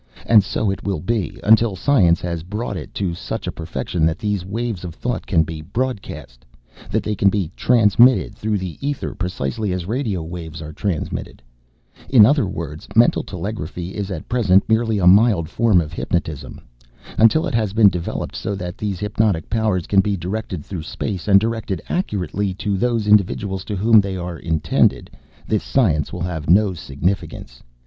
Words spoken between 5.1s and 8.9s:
can be broadcast that they can be transmitted through the